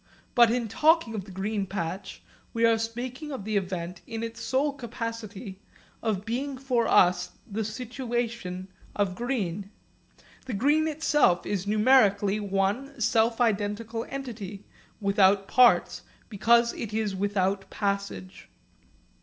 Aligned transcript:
But 0.33 0.49
in 0.49 0.67
talking 0.67 1.13
of 1.13 1.25
the 1.25 1.31
green 1.31 1.67
patch 1.67 2.23
we 2.55 2.65
are 2.65 2.79
speaking 2.79 3.31
of 3.31 3.45
the 3.45 3.55
event 3.55 4.01
in 4.07 4.23
its 4.23 4.41
sole 4.41 4.73
capacity 4.73 5.59
of 6.01 6.25
being 6.25 6.57
for 6.57 6.87
us 6.87 7.33
the 7.45 7.63
situation 7.63 8.67
of 8.95 9.13
green. 9.13 9.69
The 10.47 10.55
green 10.55 10.87
itself 10.87 11.45
is 11.45 11.67
numerically 11.67 12.39
one 12.39 12.99
self 12.99 13.39
identical 13.39 14.03
entity, 14.09 14.65
without 14.99 15.47
parts 15.47 16.01
because 16.29 16.73
it 16.73 16.95
is 16.95 17.15
without 17.15 17.69
passage. 17.69 18.49